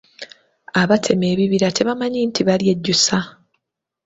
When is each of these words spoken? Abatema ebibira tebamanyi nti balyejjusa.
Abatema 0.81 1.25
ebibira 1.33 1.67
tebamanyi 1.77 2.19
nti 2.29 2.41
balyejjusa. 2.47 3.17